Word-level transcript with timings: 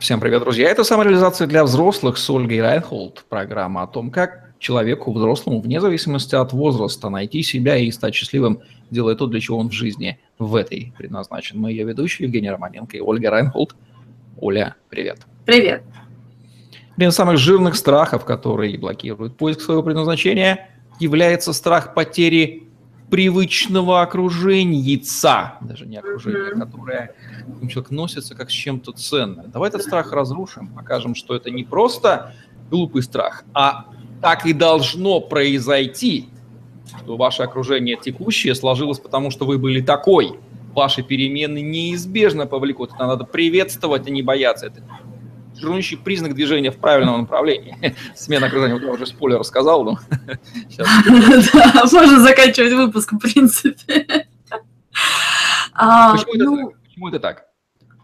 Всем 0.00 0.20
привет, 0.20 0.42
друзья. 0.42 0.70
Это 0.70 0.84
самореализация 0.84 1.48
для 1.48 1.64
взрослых 1.64 2.18
с 2.18 2.30
Ольгой 2.30 2.60
Райнхолд. 2.60 3.24
Программа 3.28 3.82
о 3.82 3.88
том, 3.88 4.12
как 4.12 4.52
человеку, 4.60 5.12
взрослому, 5.12 5.60
вне 5.60 5.80
зависимости 5.80 6.36
от 6.36 6.52
возраста, 6.52 7.08
найти 7.08 7.42
себя 7.42 7.76
и 7.76 7.90
стать 7.90 8.14
счастливым, 8.14 8.60
делая 8.92 9.16
то, 9.16 9.26
для 9.26 9.40
чего 9.40 9.58
он 9.58 9.70
в 9.70 9.72
жизни 9.72 10.20
в 10.38 10.54
этой 10.54 10.92
предназначен. 10.96 11.58
Мы 11.58 11.72
ее 11.72 11.84
ведущие 11.84 12.26
Евгений 12.26 12.48
Романенко 12.48 12.96
и 12.96 13.00
Ольга 13.00 13.28
Райнхолд. 13.30 13.74
Оля, 14.40 14.76
привет. 14.88 15.26
Привет. 15.44 15.82
Один 16.96 17.08
из 17.08 17.14
самых 17.16 17.36
жирных 17.36 17.74
страхов, 17.74 18.24
который 18.24 18.76
блокирует 18.76 19.36
поиск 19.36 19.62
своего 19.62 19.82
предназначения, 19.82 20.68
является 21.00 21.52
страх 21.52 21.94
потери 21.94 22.67
привычного 23.10 24.02
окружения, 24.02 25.00
даже 25.60 25.86
не 25.86 25.96
окружения, 25.96 26.54
которое 26.54 27.14
человек 27.68 27.90
носится 27.90 28.34
как 28.34 28.50
с 28.50 28.52
чем-то 28.52 28.92
ценным. 28.92 29.50
Давай 29.50 29.68
этот 29.68 29.82
страх 29.82 30.12
разрушим, 30.12 30.68
покажем, 30.68 31.14
что 31.14 31.34
это 31.34 31.50
не 31.50 31.64
просто 31.64 32.34
глупый 32.70 33.02
страх, 33.02 33.44
а 33.54 33.86
так 34.20 34.46
и 34.46 34.52
должно 34.52 35.20
произойти, 35.20 36.28
что 37.02 37.16
ваше 37.16 37.42
окружение 37.42 37.96
текущее 37.96 38.54
сложилось 38.54 38.98
потому, 38.98 39.30
что 39.30 39.46
вы 39.46 39.58
были 39.58 39.80
такой. 39.80 40.38
Ваши 40.74 41.02
перемены 41.02 41.60
неизбежно 41.60 42.46
повлекут. 42.46 42.92
Это 42.94 43.06
надо 43.06 43.24
приветствовать, 43.24 44.06
а 44.06 44.10
не 44.10 44.22
бояться. 44.22 44.66
Это 44.66 44.82
жирнющий 45.60 45.96
признак 45.96 46.34
движения 46.34 46.70
в 46.70 46.78
правильном 46.78 47.20
направлении. 47.22 47.96
Смена 48.14 48.46
окружения, 48.46 48.80
я 48.80 48.92
уже 48.92 49.06
спойлер 49.06 49.38
рассказал, 49.38 49.84
но 49.84 49.98
Да, 51.52 51.84
можно 51.92 52.20
заканчивать 52.20 52.72
выпуск, 52.72 53.12
в 53.12 53.18
принципе. 53.18 54.26
А, 55.72 56.14
ну, 56.34 56.72
почему 56.84 57.08
это 57.08 57.20
так? 57.20 57.47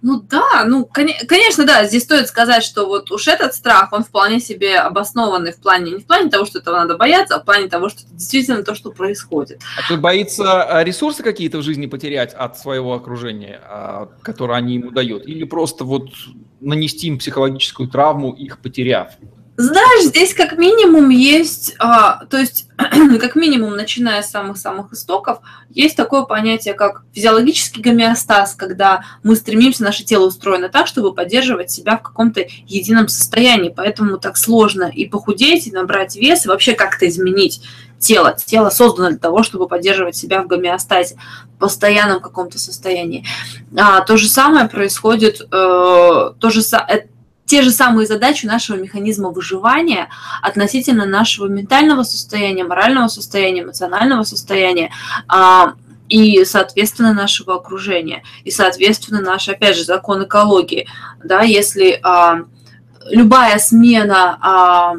Ну 0.06 0.20
да, 0.20 0.66
ну 0.66 0.84
конечно, 0.84 1.64
да, 1.64 1.86
здесь 1.86 2.02
стоит 2.02 2.28
сказать, 2.28 2.62
что 2.62 2.84
вот 2.84 3.10
уж 3.10 3.26
этот 3.26 3.54
страх, 3.54 3.90
он 3.90 4.04
вполне 4.04 4.38
себе 4.38 4.78
обоснованный 4.78 5.52
в 5.52 5.56
плане, 5.56 5.92
не 5.92 6.00
в 6.00 6.06
плане 6.06 6.28
того, 6.28 6.44
что 6.44 6.58
этого 6.58 6.76
надо 6.76 6.98
бояться, 6.98 7.36
а 7.36 7.40
в 7.40 7.46
плане 7.46 7.68
того, 7.68 7.88
что 7.88 8.02
это 8.02 8.12
действительно 8.12 8.62
то, 8.62 8.74
что 8.74 8.90
происходит. 8.90 9.62
А 9.78 9.82
человек 9.82 10.02
боится 10.02 10.62
а, 10.62 10.84
ресурсы 10.84 11.22
какие-то 11.22 11.56
в 11.56 11.62
жизни 11.62 11.86
потерять 11.86 12.34
от 12.34 12.58
своего 12.58 12.92
окружения, 12.92 13.58
а, 13.66 14.10
которые 14.20 14.58
они 14.58 14.74
ему 14.74 14.90
дают, 14.90 15.26
или 15.26 15.44
просто 15.44 15.84
вот 15.84 16.10
нанести 16.60 17.06
им 17.06 17.18
психологическую 17.18 17.88
травму, 17.88 18.34
их 18.34 18.58
потеряв? 18.58 19.14
Знаешь, 19.56 20.06
здесь 20.06 20.34
как 20.34 20.58
минимум 20.58 21.10
есть, 21.10 21.76
а, 21.78 22.24
то 22.26 22.36
есть 22.38 22.66
как 23.20 23.36
минимум, 23.36 23.76
начиная 23.76 24.22
с 24.22 24.30
самых-самых 24.30 24.92
истоков, 24.92 25.38
есть 25.70 25.96
такое 25.96 26.22
понятие, 26.22 26.74
как 26.74 27.02
физиологический 27.14 27.80
гомеостаз, 27.80 28.54
когда 28.54 29.04
мы 29.22 29.36
стремимся, 29.36 29.84
наше 29.84 30.02
тело 30.02 30.26
устроено 30.26 30.68
так, 30.68 30.88
чтобы 30.88 31.14
поддерживать 31.14 31.70
себя 31.70 31.96
в 31.96 32.02
каком-то 32.02 32.44
едином 32.66 33.06
состоянии, 33.06 33.72
поэтому 33.74 34.18
так 34.18 34.36
сложно 34.36 34.90
и 34.92 35.08
похудеть, 35.08 35.68
и 35.68 35.72
набрать 35.72 36.16
вес, 36.16 36.46
и 36.46 36.48
вообще 36.48 36.72
как-то 36.72 37.08
изменить 37.08 37.62
тело. 38.04 38.36
Тело 38.36 38.70
создано 38.70 39.10
для 39.10 39.18
того, 39.18 39.42
чтобы 39.42 39.68
поддерживать 39.68 40.16
себя 40.16 40.42
в 40.42 40.46
гомеостазе, 40.46 41.16
в 41.54 41.58
постоянном 41.58 42.20
каком-то 42.20 42.58
состоянии. 42.58 43.24
А, 43.76 44.00
то 44.00 44.16
же 44.16 44.28
самое 44.28 44.68
происходит, 44.68 45.40
э, 45.40 45.46
то 45.50 46.50
же, 46.50 46.60
э, 46.60 47.06
те 47.46 47.62
же 47.62 47.70
самые 47.70 48.06
задачи 48.06 48.46
нашего 48.46 48.76
механизма 48.76 49.30
выживания 49.30 50.08
относительно 50.42 51.04
нашего 51.04 51.46
ментального 51.46 52.02
состояния, 52.02 52.64
морального 52.64 53.08
состояния, 53.08 53.62
эмоционального 53.62 54.22
состояния 54.22 54.90
а, 55.28 55.74
и, 56.08 56.44
соответственно, 56.44 57.12
нашего 57.12 57.56
окружения. 57.56 58.22
И, 58.44 58.50
соответственно, 58.50 59.20
наш, 59.20 59.48
опять 59.48 59.76
же, 59.76 59.84
закон 59.84 60.24
экологии. 60.24 60.86
Да, 61.22 61.42
если 61.42 62.00
а, 62.02 62.44
любая 63.10 63.58
смена 63.58 64.38
а, 64.40 64.94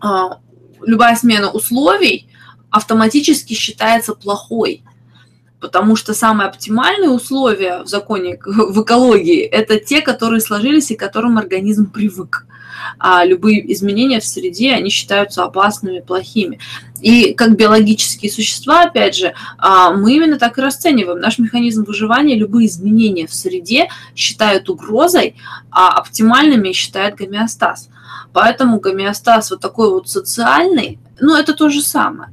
а, 0.00 0.38
любая 0.82 1.16
смена 1.16 1.50
условий 1.50 2.28
автоматически 2.70 3.54
считается 3.54 4.14
плохой 4.14 4.84
потому 5.60 5.94
что 5.94 6.14
самые 6.14 6.48
оптимальные 6.48 7.10
условия 7.10 7.82
в 7.82 7.86
законе, 7.86 8.38
в 8.44 8.82
экологии, 8.82 9.42
это 9.42 9.78
те, 9.78 10.00
которые 10.00 10.40
сложились 10.40 10.90
и 10.90 10.96
к 10.96 11.00
которым 11.00 11.38
организм 11.38 11.90
привык. 11.90 12.46
А 12.98 13.24
любые 13.26 13.72
изменения 13.74 14.20
в 14.20 14.24
среде, 14.24 14.72
они 14.72 14.88
считаются 14.88 15.44
опасными, 15.44 16.00
плохими. 16.00 16.58
И 17.02 17.34
как 17.34 17.56
биологические 17.56 18.32
существа, 18.32 18.84
опять 18.84 19.16
же, 19.16 19.34
а, 19.58 19.92
мы 19.92 20.14
именно 20.14 20.38
так 20.38 20.56
и 20.56 20.62
расцениваем. 20.62 21.20
Наш 21.20 21.38
механизм 21.38 21.84
выживания 21.84 22.36
любые 22.36 22.66
изменения 22.68 23.26
в 23.26 23.34
среде 23.34 23.88
считают 24.16 24.70
угрозой, 24.70 25.36
а 25.70 25.90
оптимальными 25.90 26.72
считает 26.72 27.16
гомеостаз. 27.16 27.90
Поэтому 28.32 28.80
гомеостаз 28.80 29.50
вот 29.50 29.60
такой 29.60 29.90
вот 29.90 30.08
социальный, 30.08 30.98
ну, 31.20 31.36
это 31.36 31.52
то 31.52 31.68
же 31.68 31.82
самое 31.82 32.32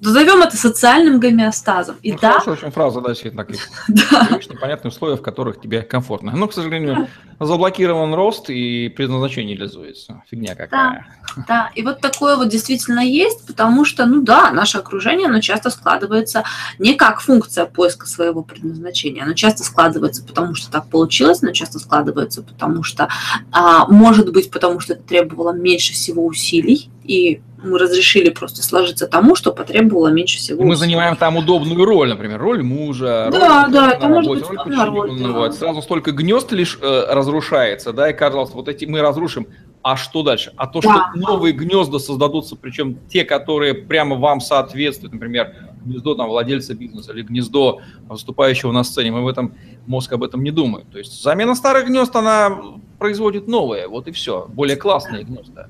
Назовем 0.00 0.42
это 0.42 0.56
социальным 0.56 1.20
гомеостазом. 1.20 1.96
И 2.02 2.12
ну, 2.12 2.18
да, 2.20 2.32
хорошая 2.32 2.54
очень 2.54 2.70
фраза, 2.70 3.00
да, 3.00 3.08
действительно, 3.08 3.44
таких 3.44 3.68
да. 3.88 4.28
непонятные 4.30 4.90
условия, 4.90 5.16
в 5.16 5.22
которых 5.22 5.60
тебе 5.60 5.82
комфортно. 5.82 6.32
Но, 6.32 6.48
к 6.48 6.52
сожалению, 6.52 7.08
заблокирован 7.40 8.14
рост 8.14 8.50
и 8.50 8.88
предназначение 8.88 9.56
реализуется. 9.56 10.22
Фигня 10.30 10.54
какая. 10.54 11.06
Да, 11.36 11.44
да, 11.48 11.70
и 11.74 11.82
вот 11.82 12.00
такое 12.00 12.36
вот 12.36 12.48
действительно 12.48 13.00
есть, 13.00 13.46
потому 13.46 13.84
что, 13.84 14.06
ну 14.06 14.22
да, 14.22 14.50
наше 14.50 14.78
окружение, 14.78 15.28
оно 15.28 15.40
часто 15.40 15.70
складывается 15.70 16.44
не 16.78 16.94
как 16.94 17.20
функция 17.20 17.66
поиска 17.66 18.06
своего 18.06 18.42
предназначения, 18.42 19.24
оно 19.24 19.34
часто 19.34 19.64
складывается, 19.64 20.24
потому 20.24 20.54
что 20.54 20.70
так 20.70 20.88
получилось, 20.88 21.42
оно 21.42 21.52
часто 21.52 21.78
складывается, 21.78 22.42
потому 22.42 22.82
что, 22.82 23.08
а, 23.52 23.86
может 23.86 24.32
быть, 24.32 24.50
потому 24.50 24.80
что 24.80 24.94
это 24.94 25.02
требовало 25.02 25.52
меньше 25.52 25.92
всего 25.92 26.24
усилий, 26.24 26.90
и 27.04 27.40
мы 27.62 27.78
разрешили 27.78 28.30
просто 28.30 28.62
сложиться 28.62 29.06
тому, 29.06 29.36
что 29.36 29.52
потребовало 29.52 30.08
меньше 30.08 30.38
всего. 30.38 30.62
Мы 30.62 30.76
занимаем 30.76 31.16
там 31.16 31.36
удобную 31.36 31.84
роль, 31.84 32.10
например, 32.10 32.38
роль 32.40 32.62
мужа, 32.62 33.30
да, 33.32 33.64
роль 33.64 33.72
да, 33.72 33.92
это 33.92 34.08
может 34.08 34.30
быть 34.30 34.46
роль 34.46 34.56
подчиненного. 34.58 35.48
Да. 35.48 35.52
Сразу 35.52 35.82
столько 35.82 36.12
гнезд 36.12 36.52
лишь 36.52 36.78
э, 36.80 37.06
разрушается, 37.08 37.92
да, 37.92 38.10
и 38.10 38.12
казалось, 38.12 38.50
вот 38.50 38.68
эти 38.68 38.84
мы 38.84 39.00
разрушим. 39.00 39.46
А 39.82 39.96
что 39.96 40.22
дальше? 40.22 40.52
А 40.56 40.66
то, 40.66 40.80
да. 40.80 41.10
что 41.12 41.20
новые 41.20 41.52
гнезда 41.52 41.98
создадутся, 41.98 42.56
причем 42.56 42.98
те, 43.08 43.24
которые 43.24 43.74
прямо 43.74 44.16
вам 44.16 44.40
соответствуют, 44.40 45.12
например, 45.12 45.54
гнездо 45.84 46.14
там, 46.14 46.28
владельца 46.28 46.74
бизнеса 46.74 47.12
или 47.12 47.22
гнездо 47.22 47.80
выступающего 48.08 48.72
на 48.72 48.82
сцене, 48.84 49.12
мы 49.12 49.22
в 49.22 49.28
этом, 49.28 49.54
мозг 49.86 50.12
об 50.14 50.22
этом 50.22 50.42
не 50.42 50.50
думает. 50.50 50.90
То 50.90 50.98
есть 50.98 51.22
замена 51.22 51.54
старых 51.54 51.86
гнезд, 51.86 52.16
она 52.16 52.58
производит 52.98 53.46
новые, 53.46 53.86
вот 53.86 54.08
и 54.08 54.12
все, 54.12 54.46
более 54.48 54.76
классные 54.76 55.24
гнезда. 55.24 55.68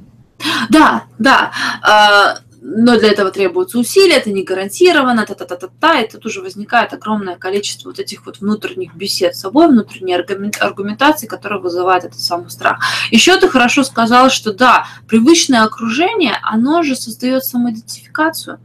Да, 0.68 1.04
да. 1.18 1.52
А, 1.82 2.38
но 2.66 2.98
для 2.98 3.10
этого 3.10 3.30
требуются 3.30 3.78
усилия, 3.78 4.16
это 4.16 4.30
не 4.32 4.42
гарантированно, 4.42 5.26
та-та-та-та-та, 5.26 6.00
и 6.00 6.10
тут 6.10 6.24
уже 6.24 6.40
возникает 6.40 6.94
огромное 6.94 7.36
количество 7.36 7.90
вот 7.90 7.98
этих 7.98 8.24
вот 8.24 8.40
внутренних 8.40 8.94
бесед 8.94 9.36
с 9.36 9.40
собой, 9.40 9.68
внутренней 9.68 10.14
аргументации, 10.14 11.26
которая 11.26 11.60
вызывает 11.60 12.04
этот 12.04 12.20
самый 12.20 12.48
страх. 12.48 12.82
Еще 13.10 13.36
ты 13.38 13.48
хорошо 13.48 13.84
сказал, 13.84 14.30
что 14.30 14.54
да, 14.54 14.86
привычное 15.06 15.62
окружение, 15.62 16.38
оно 16.42 16.82
же 16.82 16.96
создает 16.96 17.44
самоидентификацию. 17.44 18.58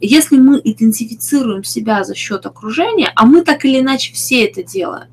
Если 0.00 0.36
мы 0.36 0.60
идентифицируем 0.62 1.64
себя 1.64 2.04
за 2.04 2.14
счет 2.14 2.44
окружения, 2.44 3.10
а 3.16 3.24
мы 3.24 3.40
так 3.40 3.64
или 3.64 3.80
иначе 3.80 4.12
все 4.12 4.44
это 4.44 4.62
делаем, 4.62 5.08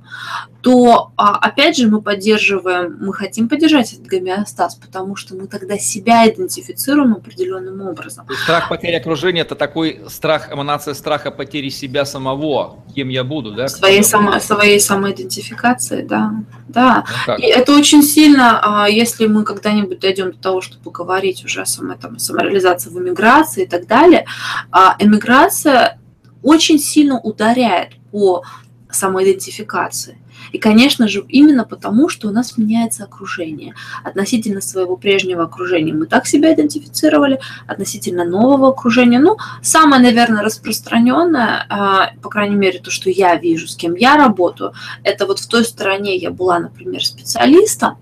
то 0.67 1.13
а, 1.15 1.37
опять 1.37 1.77
же 1.77 1.87
мы 1.87 2.01
поддерживаем, 2.01 2.97
мы 2.99 3.13
хотим 3.13 3.47
поддержать 3.47 3.93
этот 3.93 4.05
гомеостаз, 4.05 4.75
потому 4.75 5.15
что 5.15 5.33
мы 5.33 5.47
тогда 5.47 5.77
себя 5.77 6.29
идентифицируем 6.29 7.13
определенным 7.13 7.87
образом. 7.87 8.27
Страх 8.43 8.67
потери 8.67 8.95
окружения– 8.95 9.41
это 9.43 9.55
такой 9.55 10.01
страх, 10.09 10.51
эманация 10.51 10.93
страха 10.93 11.31
потери 11.31 11.69
себя 11.69 12.03
самого, 12.03 12.83
кем 12.93 13.07
я 13.07 13.23
буду, 13.23 13.53
да? 13.53 13.69
Своей, 13.69 14.03
само, 14.03 14.37
своей 14.41 14.81
самоидентификации, 14.81 16.01
да. 16.01 16.33
да. 16.67 17.05
Ну, 17.27 17.35
И 17.35 17.45
это 17.45 17.71
очень 17.71 18.03
сильно, 18.03 18.59
а, 18.61 18.89
если 18.89 19.25
мы 19.27 19.45
когда-нибудь 19.45 20.01
дойдем 20.01 20.33
до 20.33 20.37
того, 20.37 20.59
чтобы 20.59 20.91
говорить 20.91 21.45
уже 21.45 21.61
о 21.61 21.65
самой, 21.65 21.97
там, 21.97 22.19
самореализации 22.19 22.89
в 22.89 22.99
эмиграции 22.99 23.63
и 23.63 23.67
так 23.67 23.87
далее, 23.87 24.25
а, 24.71 24.97
эмиграция 24.99 25.97
очень 26.43 26.77
сильно 26.77 27.21
ударяет 27.21 27.93
по 28.11 28.43
самоидентификации. 28.91 30.17
И, 30.51 30.57
конечно 30.57 31.07
же, 31.07 31.23
именно 31.27 31.63
потому, 31.63 32.09
что 32.09 32.27
у 32.27 32.31
нас 32.31 32.57
меняется 32.57 33.03
окружение. 33.03 33.75
Относительно 34.03 34.61
своего 34.61 34.95
прежнего 34.95 35.43
окружения 35.43 35.93
мы 35.93 36.05
так 36.05 36.27
себя 36.27 36.53
идентифицировали, 36.53 37.39
относительно 37.67 38.23
нового 38.25 38.69
окружения. 38.69 39.19
Ну, 39.19 39.37
самое, 39.61 40.01
наверное, 40.01 40.43
распространенное, 40.43 41.65
а, 41.69 42.11
по 42.21 42.29
крайней 42.29 42.55
мере, 42.55 42.79
то, 42.79 42.91
что 42.91 43.09
я 43.09 43.35
вижу, 43.35 43.67
с 43.67 43.75
кем 43.75 43.95
я 43.95 44.15
работаю, 44.17 44.73
это 45.03 45.25
вот 45.25 45.39
в 45.39 45.47
той 45.47 45.63
стране 45.63 46.15
я 46.15 46.31
была, 46.31 46.59
например, 46.59 47.05
специалистом, 47.05 47.97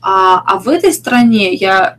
а, 0.00 0.42
а 0.46 0.58
в 0.58 0.68
этой 0.68 0.92
стране 0.92 1.54
я 1.54 1.98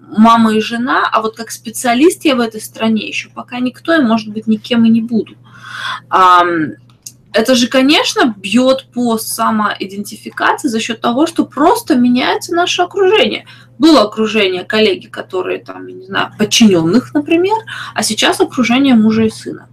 мама 0.00 0.54
и 0.54 0.60
жена, 0.60 1.08
а 1.10 1.22
вот 1.22 1.36
как 1.36 1.50
специалист 1.50 2.24
я 2.24 2.36
в 2.36 2.40
этой 2.40 2.60
стране 2.60 3.06
еще 3.06 3.28
пока 3.28 3.58
никто, 3.58 3.94
и, 3.94 4.02
может 4.02 4.32
быть, 4.32 4.46
никем 4.46 4.84
и 4.84 4.90
не 4.90 5.00
буду. 5.00 5.34
Это 7.34 7.56
же, 7.56 7.66
конечно, 7.66 8.32
бьет 8.36 8.86
по 8.94 9.18
самоидентификации 9.18 10.68
за 10.68 10.78
счет 10.78 11.00
того, 11.00 11.26
что 11.26 11.44
просто 11.44 11.96
меняется 11.96 12.54
наше 12.54 12.82
окружение. 12.82 13.46
Было 13.76 14.02
окружение 14.02 14.64
коллеги, 14.64 15.08
которые 15.08 15.58
там, 15.58 15.84
я 15.88 15.94
не 15.94 16.06
знаю, 16.06 16.32
подчиненных, 16.38 17.12
например, 17.12 17.56
а 17.92 18.04
сейчас 18.04 18.40
окружение 18.40 18.94
мужа 18.94 19.24
и 19.24 19.30
сына. 19.30 19.68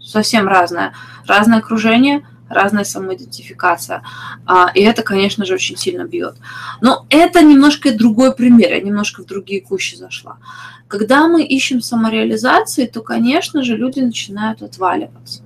Совсем 0.00 0.46
разное. 0.46 0.94
Разное 1.26 1.58
окружение, 1.58 2.24
разная 2.48 2.84
самоидентификация. 2.84 4.04
А, 4.46 4.70
и 4.72 4.80
это, 4.80 5.02
конечно 5.02 5.44
же, 5.44 5.54
очень 5.54 5.76
сильно 5.76 6.04
бьет. 6.04 6.36
Но 6.80 7.06
это 7.10 7.42
немножко 7.42 7.92
другой 7.92 8.34
пример, 8.36 8.70
я 8.70 8.80
немножко 8.80 9.22
в 9.22 9.26
другие 9.26 9.62
кущи 9.62 9.96
зашла. 9.96 10.38
Когда 10.86 11.26
мы 11.26 11.42
ищем 11.42 11.80
самореализации, 11.80 12.86
то, 12.86 13.02
конечно 13.02 13.64
же, 13.64 13.76
люди 13.76 13.98
начинают 13.98 14.62
отваливаться. 14.62 15.42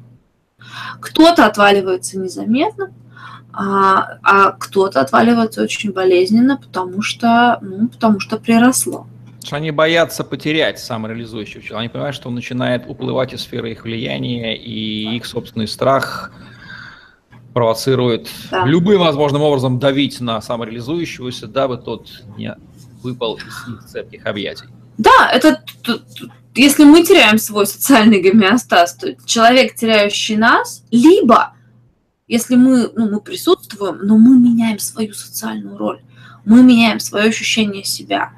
Кто-то 1.00 1.46
отваливается 1.46 2.18
незаметно, 2.18 2.92
а, 3.52 4.18
а 4.22 4.52
кто-то 4.52 5.00
отваливается 5.00 5.62
очень 5.62 5.92
болезненно, 5.92 6.56
потому 6.56 7.02
что, 7.02 7.58
ну, 7.60 7.88
потому 7.88 8.20
что 8.20 8.38
приросло. 8.38 9.06
Что 9.44 9.56
они 9.56 9.70
боятся 9.70 10.24
потерять 10.24 10.78
самореализующего 10.78 11.60
человека. 11.62 11.78
Они 11.80 11.88
понимают, 11.88 12.16
что 12.16 12.28
он 12.28 12.34
начинает 12.34 12.84
уплывать 12.86 13.34
из 13.34 13.42
сферы 13.42 13.72
их 13.72 13.84
влияния, 13.84 14.56
и 14.56 15.16
их 15.16 15.26
собственный 15.26 15.68
страх 15.68 16.32
провоцирует 17.52 18.28
да. 18.50 18.64
любым 18.64 19.00
возможным 19.00 19.42
образом 19.42 19.78
давить 19.78 20.20
на 20.20 20.40
самореализующегося, 20.40 21.46
дабы 21.48 21.76
тот 21.76 22.08
не 22.36 22.56
выпал 23.02 23.36
из 23.36 23.68
их 23.68 23.84
цепких 23.84 24.26
объятий. 24.26 24.66
Да, 24.98 25.30
это 25.32 25.62
если 26.54 26.84
мы 26.84 27.02
теряем 27.02 27.38
свой 27.38 27.66
социальный 27.66 28.20
гомеостаз, 28.20 28.94
то 28.94 29.14
человек, 29.24 29.74
теряющий 29.74 30.36
нас, 30.36 30.84
либо 30.90 31.54
если 32.28 32.56
мы, 32.56 32.90
ну, 32.94 33.10
мы 33.10 33.20
присутствуем, 33.20 33.98
но 34.02 34.16
мы 34.16 34.38
меняем 34.38 34.78
свою 34.78 35.12
социальную 35.12 35.76
роль, 35.76 36.00
мы 36.44 36.62
меняем 36.62 37.00
свое 37.00 37.28
ощущение 37.28 37.84
себя, 37.84 38.32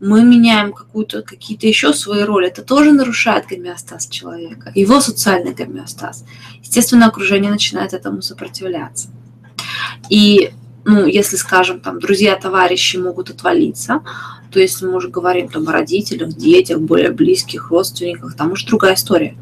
мы 0.00 0.22
меняем 0.24 0.72
какую-то, 0.72 1.22
какие-то 1.22 1.66
еще 1.66 1.92
свои 1.92 2.22
роли, 2.22 2.48
это 2.48 2.62
тоже 2.62 2.92
нарушает 2.92 3.46
гомеостаз 3.46 4.06
человека, 4.06 4.72
его 4.74 5.00
социальный 5.00 5.52
гомеостаз. 5.54 6.24
Естественно, 6.62 7.06
окружение 7.06 7.50
начинает 7.50 7.92
этому 7.92 8.22
сопротивляться. 8.22 9.08
И, 10.08 10.50
ну, 10.84 11.06
если, 11.06 11.36
скажем, 11.36 11.80
там, 11.80 12.00
друзья, 12.00 12.36
товарищи 12.36 12.96
могут 12.96 13.30
отвалиться, 13.30 14.02
то 14.54 14.60
если 14.60 14.86
мы 14.86 14.94
уже 14.94 15.08
говорим 15.08 15.48
там 15.48 15.68
о 15.68 15.72
родителях, 15.72 16.32
детях, 16.34 16.78
более 16.78 17.10
близких, 17.10 17.70
родственниках, 17.70 18.36
там 18.36 18.52
уже 18.52 18.64
другая 18.66 18.94
история. 18.94 19.36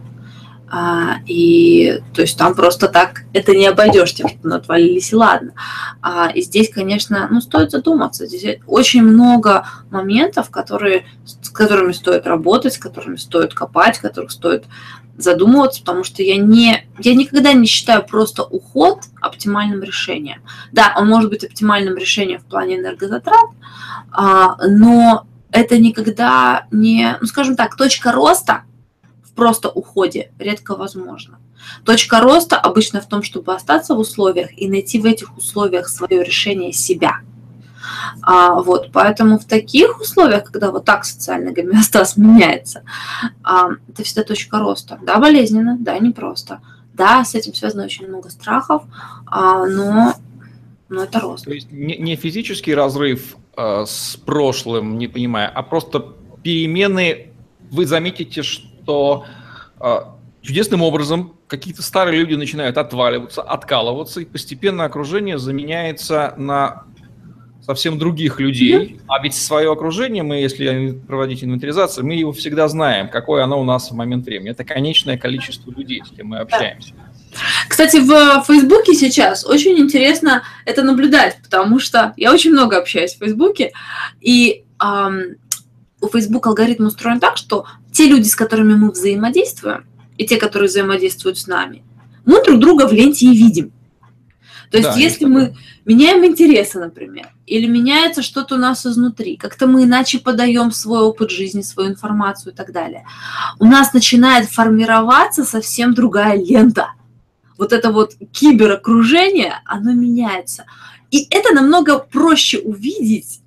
А, 0.70 1.16
и 1.26 2.00
то 2.14 2.22
есть 2.22 2.38
там 2.38 2.54
просто 2.54 2.88
так 2.88 3.24
это 3.34 3.54
не 3.54 3.66
обойдешь, 3.66 4.14
тем, 4.14 4.26
что 4.28 4.56
отвалились, 4.56 5.12
и 5.12 5.16
ладно. 5.16 5.52
А, 6.00 6.30
и 6.34 6.40
здесь, 6.40 6.70
конечно, 6.72 7.28
ну, 7.30 7.42
стоит 7.42 7.72
задуматься. 7.72 8.24
Здесь 8.24 8.58
очень 8.66 9.02
много 9.02 9.66
моментов, 9.90 10.48
которые, 10.48 11.04
с 11.26 11.50
которыми 11.50 11.92
стоит 11.92 12.26
работать, 12.26 12.72
с 12.72 12.78
которыми 12.78 13.16
стоит 13.16 13.52
копать, 13.52 13.98
которых 13.98 14.30
стоит 14.30 14.64
задумываться, 15.16 15.80
потому 15.80 16.04
что 16.04 16.22
я 16.22 16.36
не, 16.36 16.86
я 16.98 17.14
никогда 17.14 17.52
не 17.52 17.66
считаю 17.66 18.04
просто 18.04 18.42
уход 18.42 19.00
оптимальным 19.20 19.82
решением. 19.82 20.42
Да, 20.72 20.94
он 20.96 21.08
может 21.08 21.30
быть 21.30 21.44
оптимальным 21.44 21.96
решением 21.96 22.40
в 22.40 22.44
плане 22.44 22.78
энергозатрат, 22.78 23.46
а, 24.10 24.56
но 24.66 25.26
это 25.50 25.78
никогда 25.78 26.66
не, 26.70 27.16
ну, 27.20 27.26
скажем 27.26 27.56
так, 27.56 27.76
точка 27.76 28.12
роста 28.12 28.62
в 29.24 29.34
просто 29.34 29.68
уходе 29.68 30.32
редко 30.38 30.76
возможно. 30.76 31.38
Точка 31.84 32.20
роста 32.20 32.56
обычно 32.58 33.00
в 33.00 33.06
том, 33.06 33.22
чтобы 33.22 33.54
остаться 33.54 33.94
в 33.94 33.98
условиях 33.98 34.50
и 34.56 34.68
найти 34.68 34.98
в 34.98 35.06
этих 35.06 35.36
условиях 35.36 35.88
свое 35.88 36.24
решение 36.24 36.72
себя. 36.72 37.20
А, 38.22 38.54
вот, 38.54 38.90
поэтому 38.92 39.38
в 39.38 39.44
таких 39.44 40.00
условиях, 40.00 40.44
когда 40.44 40.70
вот 40.70 40.84
так 40.84 41.04
социальный 41.04 41.52
гомеостаз 41.52 42.16
меняется, 42.16 42.82
а, 43.42 43.70
это 43.88 44.02
всегда 44.04 44.22
точка 44.22 44.58
роста. 44.58 44.98
Да, 45.02 45.18
болезненно, 45.18 45.76
да, 45.78 45.98
непросто. 45.98 46.60
Да, 46.94 47.24
с 47.24 47.34
этим 47.34 47.54
связано 47.54 47.84
очень 47.84 48.06
много 48.06 48.30
страхов, 48.30 48.82
а, 49.26 49.66
но, 49.66 50.14
но 50.88 51.04
это 51.04 51.20
рост. 51.20 51.44
То 51.44 51.52
есть 51.52 51.72
не, 51.72 51.96
не 51.96 52.16
физический 52.16 52.74
разрыв 52.74 53.36
а, 53.56 53.84
с 53.86 54.16
прошлым, 54.16 54.98
не 54.98 55.08
понимая, 55.08 55.48
а 55.48 55.62
просто 55.62 56.14
перемены, 56.42 57.28
вы 57.70 57.86
заметите, 57.86 58.42
что 58.42 59.24
э, 59.80 59.96
чудесным 60.42 60.82
образом 60.82 61.34
какие-то 61.46 61.82
старые 61.82 62.20
люди 62.20 62.34
начинают 62.34 62.76
отваливаться, 62.76 63.42
откалываться, 63.42 64.20
и 64.20 64.24
постепенно 64.24 64.84
окружение 64.84 65.38
заменяется 65.38 66.34
на 66.36 66.84
совсем 67.64 67.98
других 67.98 68.40
людей. 68.40 69.00
А 69.06 69.22
ведь 69.22 69.34
свое 69.34 69.70
окружение, 69.70 70.22
мы, 70.22 70.36
если 70.36 70.92
проводить 71.06 71.44
инвентаризацию, 71.44 72.04
мы 72.04 72.14
его 72.14 72.32
всегда 72.32 72.68
знаем, 72.68 73.08
какое 73.08 73.44
оно 73.44 73.60
у 73.60 73.64
нас 73.64 73.90
в 73.90 73.94
момент 73.94 74.26
времени. 74.26 74.50
Это 74.50 74.64
конечное 74.64 75.16
количество 75.16 75.70
людей, 75.70 76.02
с 76.04 76.14
кем 76.14 76.28
мы 76.28 76.38
общаемся. 76.38 76.92
Кстати, 77.68 77.96
в 77.96 78.44
Фейсбуке 78.46 78.94
сейчас 78.94 79.46
очень 79.46 79.78
интересно 79.78 80.42
это 80.66 80.82
наблюдать, 80.82 81.38
потому 81.42 81.78
что 81.78 82.12
я 82.16 82.32
очень 82.32 82.52
много 82.52 82.76
общаюсь 82.76 83.14
в 83.14 83.18
Фейсбуке, 83.18 83.72
и 84.20 84.64
эм, 84.82 85.36
у 86.00 86.08
Facebook 86.08 86.46
алгоритм 86.46 86.86
устроен 86.86 87.20
так, 87.20 87.38
что 87.38 87.64
те 87.90 88.06
люди, 88.06 88.28
с 88.28 88.36
которыми 88.36 88.74
мы 88.74 88.90
взаимодействуем, 88.90 89.86
и 90.18 90.26
те, 90.26 90.36
которые 90.36 90.68
взаимодействуют 90.68 91.38
с 91.38 91.46
нами, 91.46 91.84
мы 92.26 92.44
друг 92.44 92.60
друга 92.60 92.86
в 92.86 92.92
ленте 92.92 93.26
и 93.26 93.34
видим. 93.34 93.72
То 94.72 94.78
есть, 94.78 94.88
да, 94.88 94.96
если 94.96 95.26
мы 95.26 95.54
меняем 95.84 96.24
интересы, 96.24 96.80
например, 96.80 97.28
или 97.46 97.66
меняется 97.66 98.22
что-то 98.22 98.54
у 98.54 98.58
нас 98.58 98.86
изнутри, 98.86 99.36
как-то 99.36 99.66
мы 99.66 99.84
иначе 99.84 100.18
подаем 100.18 100.72
свой 100.72 101.00
опыт 101.00 101.30
жизни, 101.30 101.60
свою 101.60 101.90
информацию 101.90 102.54
и 102.54 102.56
так 102.56 102.72
далее, 102.72 103.04
у 103.58 103.66
нас 103.66 103.92
начинает 103.92 104.48
формироваться 104.48 105.44
совсем 105.44 105.92
другая 105.92 106.42
лента. 106.42 106.94
Вот 107.58 107.74
это 107.74 107.92
вот 107.92 108.14
киберокружение, 108.32 109.60
оно 109.66 109.92
меняется. 109.92 110.64
И 111.10 111.26
это 111.28 111.54
намного 111.54 111.98
проще 111.98 112.58
увидеть 112.58 113.40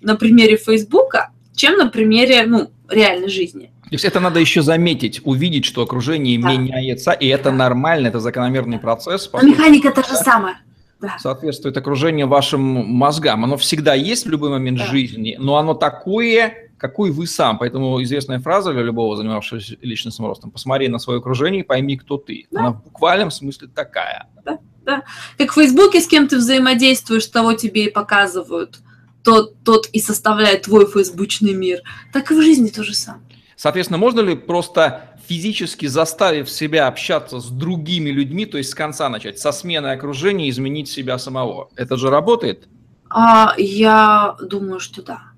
на 0.00 0.16
примере 0.16 0.56
Фейсбука, 0.56 1.30
чем 1.54 1.76
на 1.76 1.86
примере 1.86 2.44
ну, 2.44 2.72
реальной 2.88 3.28
жизни. 3.28 3.70
То 3.84 3.94
есть 3.94 4.04
это 4.04 4.18
надо 4.18 4.40
еще 4.40 4.62
заметить, 4.62 5.20
увидеть, 5.22 5.64
что 5.64 5.82
окружение 5.82 6.40
да. 6.40 6.50
меняется, 6.50 7.12
и 7.12 7.28
это 7.28 7.50
да. 7.50 7.52
нормально, 7.52 8.08
это 8.08 8.18
закономерный 8.18 8.80
процесс. 8.80 9.30
Но 9.32 9.42
механика 9.42 9.92
та 9.92 10.02
же 10.02 10.16
самая. 10.16 10.56
Да. 11.02 11.16
Соответствует 11.18 11.76
окружение 11.76 12.26
вашим 12.26 12.60
мозгам. 12.60 13.44
Оно 13.44 13.56
всегда 13.56 13.92
есть 13.94 14.24
в 14.24 14.30
любой 14.30 14.50
момент 14.50 14.78
да. 14.78 14.86
жизни, 14.86 15.36
но 15.38 15.56
оно 15.56 15.74
такое, 15.74 16.70
какой 16.78 17.10
вы 17.10 17.26
сам. 17.26 17.58
Поэтому 17.58 18.02
известная 18.02 18.38
фраза 18.38 18.72
для 18.72 18.82
любого 18.82 19.16
занимавшегося 19.16 19.76
личностным 19.82 20.28
ростом. 20.28 20.50
Посмотри 20.50 20.88
на 20.88 20.98
свое 20.98 21.18
окружение 21.18 21.62
и 21.62 21.66
пойми, 21.66 21.98
кто 21.98 22.16
ты. 22.16 22.46
Да. 22.50 22.60
Она 22.60 22.70
в 22.70 22.84
буквальном 22.84 23.30
смысле 23.30 23.68
такая. 23.68 24.28
Да, 24.44 24.58
да. 24.86 25.02
Как 25.36 25.50
в 25.50 25.54
Фейсбуке 25.54 26.00
с 26.00 26.06
кем 26.06 26.28
ты 26.28 26.38
взаимодействуешь, 26.38 27.26
того 27.26 27.52
тебе 27.52 27.86
и 27.86 27.90
показывают– 27.90 28.78
тот, 29.22 29.62
тот 29.64 29.86
и 29.92 30.00
составляет 30.00 30.62
твой 30.62 30.86
фейсбучный 30.86 31.54
мир, 31.54 31.80
так 32.12 32.30
и 32.30 32.34
в 32.34 32.42
жизни 32.42 32.68
то 32.68 32.82
же 32.82 32.94
самое. 32.94 33.24
Соответственно, 33.62 33.98
можно 33.98 34.18
ли 34.18 34.34
просто 34.34 35.02
физически 35.28 35.86
заставив 35.86 36.50
себя 36.50 36.88
общаться 36.88 37.38
с 37.38 37.48
другими 37.48 38.10
людьми, 38.10 38.44
то 38.44 38.58
есть 38.58 38.70
с 38.70 38.74
конца 38.74 39.08
начать, 39.08 39.38
со 39.38 39.52
смены 39.52 39.92
окружения, 39.92 40.50
изменить 40.50 40.88
себя 40.88 41.16
самого? 41.16 41.68
Это 41.76 41.96
же 41.96 42.10
работает? 42.10 42.66
А, 43.08 43.54
я 43.56 44.34
думаю, 44.40 44.80
что 44.80 45.00
да. 45.02 45.31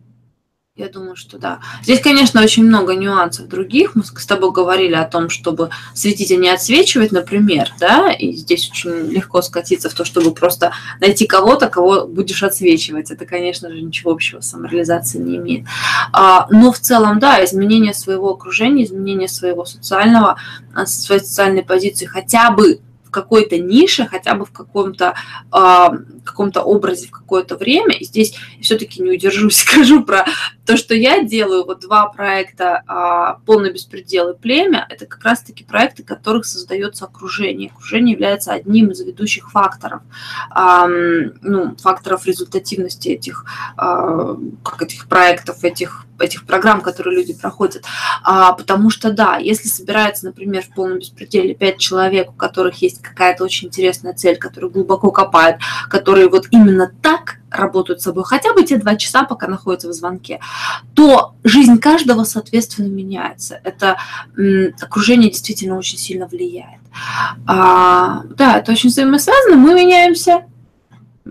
Я 0.76 0.88
думаю, 0.88 1.14
что 1.14 1.38
да. 1.38 1.60
Здесь, 1.84 2.00
конечно, 2.00 2.42
очень 2.42 2.64
много 2.64 2.96
нюансов 2.96 3.46
других. 3.46 3.94
Мы 3.94 4.02
с 4.02 4.26
тобой 4.26 4.50
говорили 4.50 4.94
о 4.94 5.04
том, 5.04 5.30
чтобы 5.30 5.70
светить, 5.94 6.32
а 6.32 6.34
не 6.34 6.48
отсвечивать, 6.48 7.12
например, 7.12 7.70
да, 7.78 8.10
и 8.10 8.32
здесь 8.32 8.68
очень 8.68 9.08
легко 9.08 9.40
скатиться 9.40 9.88
в 9.88 9.94
то, 9.94 10.04
чтобы 10.04 10.34
просто 10.34 10.72
найти 10.98 11.28
кого-то, 11.28 11.68
кого 11.68 12.08
будешь 12.08 12.42
отсвечивать. 12.42 13.12
Это, 13.12 13.24
конечно 13.24 13.70
же, 13.70 13.80
ничего 13.80 14.10
общего 14.10 14.40
с 14.40 14.50
самореализацией 14.50 15.22
не 15.22 15.36
имеет. 15.36 15.66
А, 16.12 16.48
но 16.50 16.72
в 16.72 16.80
целом, 16.80 17.20
да, 17.20 17.44
изменение 17.44 17.94
своего 17.94 18.32
окружения, 18.32 18.82
изменение 18.82 19.28
своего 19.28 19.64
социального, 19.64 20.40
а, 20.74 20.86
своей 20.86 21.20
социальной 21.20 21.62
позиции 21.62 22.06
хотя 22.06 22.50
бы 22.50 22.80
какой-то 23.14 23.58
нише, 23.58 24.06
хотя 24.06 24.34
бы 24.34 24.44
в 24.44 24.50
каком-то 24.50 25.14
э, 25.52 25.88
каком-то 26.24 26.62
образе 26.62 27.06
в 27.06 27.12
какое-то 27.12 27.56
время. 27.56 27.94
И 27.94 28.04
здесь 28.04 28.34
все-таки 28.60 29.00
не 29.00 29.12
удержусь, 29.12 29.56
скажу 29.64 30.02
про 30.02 30.26
то, 30.66 30.76
что 30.76 30.94
я 30.94 31.22
делаю. 31.22 31.64
Вот 31.64 31.80
два 31.80 32.06
проекта 32.06 32.82
э, 32.88 33.44
«Полный 33.46 33.72
беспредел» 33.72 34.30
и 34.30 34.36
«Племя»— 34.36 34.86
это 34.90 35.06
как 35.06 35.22
раз-таки 35.24 35.62
проекты, 35.62 36.02
которых 36.02 36.44
создается 36.44 37.04
окружение. 37.04 37.70
Окружение 37.70 38.14
является 38.14 38.52
одним 38.52 38.90
из 38.90 39.00
ведущих 39.00 39.52
факторов, 39.52 40.02
э, 40.54 41.30
ну, 41.42 41.76
факторов 41.76 42.26
результативности 42.26 43.10
этих, 43.10 43.44
как 43.76 44.82
этих 44.82 45.06
проектов, 45.06 45.62
этих 45.62 46.04
этих 46.18 46.46
программ, 46.46 46.80
которые 46.80 47.16
люди 47.16 47.34
проходят. 47.34 47.84
А, 48.22 48.52
потому 48.52 48.90
что, 48.90 49.12
да, 49.12 49.36
если 49.36 49.68
собирается, 49.68 50.26
например, 50.26 50.62
в 50.62 50.74
полном 50.74 50.98
беспределе 50.98 51.54
пять 51.54 51.78
человек, 51.78 52.30
у 52.30 52.34
которых 52.34 52.76
есть 52.82 53.02
какая-то 53.04 53.44
очень 53.44 53.68
интересная 53.68 54.14
цель, 54.14 54.36
которые 54.36 54.70
глубоко 54.70 55.10
копают, 55.10 55.58
которые 55.88 56.28
вот 56.28 56.46
именно 56.50 56.90
так 57.02 57.36
работают 57.50 58.00
с 58.00 58.04
собой, 58.04 58.24
хотя 58.24 58.52
бы 58.52 58.64
те 58.64 58.78
два 58.78 58.96
часа, 58.96 59.24
пока 59.24 59.46
находятся 59.46 59.88
в 59.88 59.92
звонке, 59.92 60.40
то 60.94 61.34
жизнь 61.44 61.78
каждого, 61.78 62.24
соответственно, 62.24 62.88
меняется. 62.88 63.60
Это 63.64 63.98
окружение 64.80 65.30
действительно 65.30 65.76
очень 65.76 65.98
сильно 65.98 66.26
влияет. 66.26 66.80
А, 67.46 68.22
да, 68.24 68.58
это 68.58 68.72
очень 68.72 68.90
взаимосвязано. 68.90 69.56
Мы 69.56 69.74
меняемся, 69.74 70.44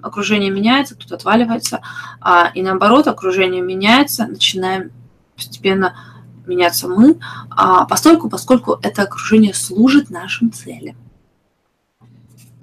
окружение 0.02 0.52
меняется, 0.52 0.96
кто-то 0.96 1.16
отваливается, 1.16 1.82
а, 2.22 2.52
и 2.54 2.62
наоборот, 2.62 3.08
окружение 3.08 3.62
меняется, 3.62 4.26
начинаем 4.26 4.92
постепенно 5.36 5.96
меняться 6.46 6.88
мы, 6.88 7.18
а, 7.50 7.86
постольку, 7.86 8.30
поскольку 8.30 8.80
это 8.82 9.04
окружение 9.04 9.54
служит 9.54 10.10
нашим 10.10 10.52
целям. 10.52 10.96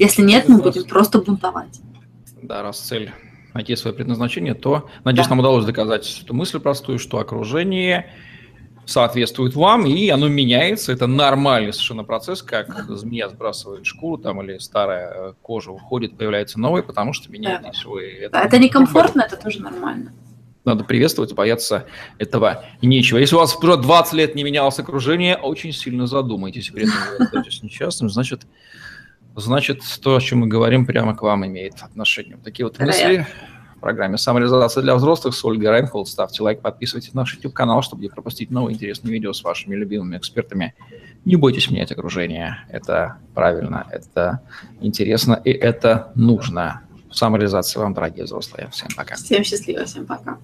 Если 0.01 0.23
нет, 0.23 0.49
мы 0.49 0.63
будем 0.63 0.85
просто 0.85 1.21
бунтовать. 1.21 1.79
Да, 2.41 2.63
раз 2.63 2.81
цель 2.81 3.13
найти 3.53 3.77
свое 3.77 3.95
предназначение, 3.95 4.55
то, 4.55 4.89
надеюсь, 5.05 5.27
да. 5.27 5.33
нам 5.33 5.41
удалось 5.41 5.67
доказать 5.67 6.23
эту 6.25 6.33
мысль 6.33 6.59
простую, 6.59 6.99
что 6.99 7.19
окружение 7.19 8.11
соответствует 8.87 9.55
вам, 9.55 9.85
и 9.85 10.09
оно 10.09 10.29
меняется. 10.29 10.93
Это 10.93 11.07
нормальный 11.07 11.75
совершенно 11.75 12.05
процесс, 12.05 12.41
как 12.41 12.87
змея 12.89 13.29
сбрасывает 13.29 13.85
шкуру 13.85 14.17
там 14.17 14.41
или 14.41 14.57
старая 14.57 15.13
э, 15.13 15.35
кожа 15.43 15.71
уходит, 15.71 16.17
появляется 16.17 16.59
новая, 16.59 16.83
потому 16.83 17.13
что 17.13 17.31
меняетесь 17.31 17.83
да. 17.85 17.91
вы. 17.91 18.05
Это, 18.05 18.39
это 18.39 18.59
некомфортно, 18.59 19.21
это 19.21 19.37
тоже 19.37 19.61
нормально. 19.61 20.15
Надо 20.65 20.83
приветствовать, 20.85 21.35
бояться 21.35 21.85
этого 22.17 22.65
нечего. 22.81 23.19
Если 23.19 23.37
у 23.37 23.39
вас 23.39 23.55
уже 23.55 23.77
20 23.77 24.15
лет 24.15 24.35
не 24.35 24.45
менялось 24.45 24.79
окружение, 24.79 25.37
очень 25.37 25.75
сильно 25.75 26.07
задумайтесь, 26.07 26.71
при 26.71 26.85
этом 26.85 26.95
вы 27.19 27.25
остаетесь 27.27 27.63
несчастным, 27.63 28.09
значит, 28.09 28.47
значит, 29.41 29.83
то, 30.03 30.17
о 30.17 30.21
чем 30.21 30.41
мы 30.41 30.47
говорим, 30.47 30.87
прямо 30.87 31.15
к 31.15 31.23
вам 31.23 31.47
имеет 31.47 31.83
отношение. 31.83 32.39
Такие 32.43 32.67
вот 32.67 32.79
мысли 32.79 33.27
в 33.77 33.81
программе 33.81 34.19
«Самореализация 34.19 34.83
для 34.83 34.95
взрослых» 34.95 35.35
с 35.35 35.45
Ольгой 35.45 35.71
Райнхолд. 35.71 36.07
Ставьте 36.07 36.43
лайк, 36.43 36.61
подписывайтесь 36.61 37.15
на 37.15 37.23
наш 37.23 37.35
YouTube-канал, 37.35 37.83
чтобы 37.83 38.03
не 38.03 38.09
пропустить 38.09 38.51
новые 38.51 38.75
интересные 38.75 39.13
видео 39.13 39.33
с 39.33 39.43
вашими 39.43 39.75
любимыми 39.75 40.19
экспертами. 40.19 40.75
Не 41.25 41.37
бойтесь 41.37 41.71
менять 41.71 41.91
окружение. 41.91 42.59
Это 42.69 43.17
правильно, 43.35 43.87
это 43.91 44.41
интересно 44.81 45.41
и 45.45 45.51
это 45.51 46.13
нужно. 46.15 46.83
Самореализация 47.11 47.83
вам, 47.83 47.95
дорогие 47.95 48.25
взрослые. 48.25 48.69
Всем 48.71 48.89
пока. 48.97 49.17
Всем 49.17 49.43
счастливо, 49.45 49.85
всем 49.85 50.07
пока. 50.07 50.39